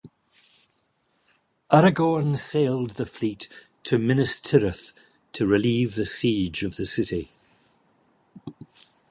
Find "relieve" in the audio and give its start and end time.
5.45-5.93